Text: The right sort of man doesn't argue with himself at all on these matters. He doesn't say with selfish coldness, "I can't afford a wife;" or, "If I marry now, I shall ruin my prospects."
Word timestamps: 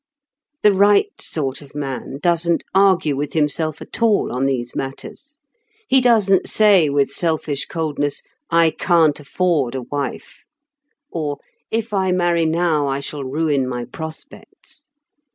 The 0.63 0.73
right 0.73 1.11
sort 1.21 1.61
of 1.61 1.75
man 1.75 2.17
doesn't 2.23 2.63
argue 2.73 3.15
with 3.15 3.33
himself 3.33 3.83
at 3.83 4.01
all 4.01 4.31
on 4.31 4.45
these 4.47 4.75
matters. 4.75 5.37
He 5.87 6.01
doesn't 6.01 6.49
say 6.49 6.89
with 6.89 7.11
selfish 7.11 7.65
coldness, 7.67 8.23
"I 8.49 8.71
can't 8.71 9.19
afford 9.19 9.75
a 9.75 9.83
wife;" 9.83 10.43
or, 11.11 11.37
"If 11.69 11.93
I 11.93 12.11
marry 12.11 12.47
now, 12.47 12.87
I 12.87 12.99
shall 12.99 13.23
ruin 13.23 13.67
my 13.69 13.85
prospects." 13.85 14.87